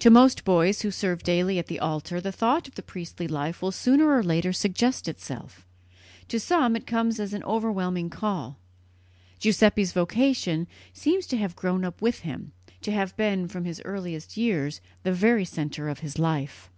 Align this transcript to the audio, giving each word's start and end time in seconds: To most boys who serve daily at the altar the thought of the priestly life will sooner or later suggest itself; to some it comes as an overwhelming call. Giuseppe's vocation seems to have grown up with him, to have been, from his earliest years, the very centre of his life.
To 0.00 0.10
most 0.10 0.42
boys 0.42 0.82
who 0.82 0.90
serve 0.90 1.22
daily 1.22 1.56
at 1.56 1.68
the 1.68 1.78
altar 1.78 2.20
the 2.20 2.32
thought 2.32 2.66
of 2.66 2.74
the 2.74 2.82
priestly 2.82 3.28
life 3.28 3.62
will 3.62 3.70
sooner 3.70 4.10
or 4.12 4.20
later 4.20 4.52
suggest 4.52 5.06
itself; 5.06 5.64
to 6.26 6.40
some 6.40 6.74
it 6.74 6.88
comes 6.88 7.20
as 7.20 7.32
an 7.34 7.44
overwhelming 7.44 8.10
call. 8.10 8.58
Giuseppe's 9.38 9.92
vocation 9.92 10.66
seems 10.92 11.24
to 11.28 11.36
have 11.36 11.54
grown 11.54 11.84
up 11.84 12.02
with 12.02 12.22
him, 12.22 12.50
to 12.82 12.90
have 12.90 13.16
been, 13.16 13.46
from 13.46 13.64
his 13.64 13.80
earliest 13.84 14.36
years, 14.36 14.80
the 15.04 15.12
very 15.12 15.44
centre 15.44 15.88
of 15.88 16.00
his 16.00 16.18
life. 16.18 16.68